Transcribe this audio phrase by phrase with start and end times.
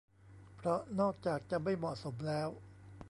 [0.55, 2.49] เพราะนอกจากจะไม่เหมาะสมแล้ว